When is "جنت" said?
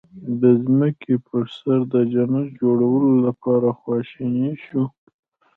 2.13-2.47